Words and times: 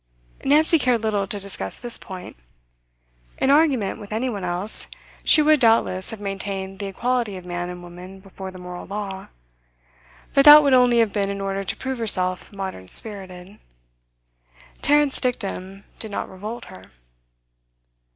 Nancy 0.43 0.79
cared 0.79 1.01
little 1.03 1.27
to 1.27 1.39
discuss 1.39 1.77
this 1.77 1.99
point. 1.99 2.35
In 3.37 3.51
argument 3.51 3.99
with 3.99 4.11
any 4.11 4.31
one 4.31 4.43
else, 4.43 4.87
she 5.23 5.43
would 5.43 5.59
doubtless 5.59 6.09
have 6.09 6.19
maintained 6.19 6.79
the 6.79 6.87
equality 6.87 7.37
of 7.37 7.45
man 7.45 7.69
and 7.69 7.83
woman 7.83 8.19
before 8.19 8.49
the 8.49 8.57
moral 8.57 8.87
law; 8.87 9.27
but 10.33 10.43
that 10.43 10.63
would 10.63 10.73
only 10.73 10.97
have 10.97 11.13
been 11.13 11.29
in 11.29 11.39
order 11.39 11.63
to 11.63 11.77
prove 11.77 11.99
herself 11.99 12.51
modern 12.51 12.87
spirited. 12.87 13.59
Tarrant's 14.81 15.21
dictum 15.21 15.83
did 15.99 16.09
not 16.09 16.27
revolt 16.31 16.65
her. 16.65 16.85